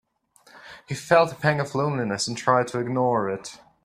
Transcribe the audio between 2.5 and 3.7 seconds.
to ignore it.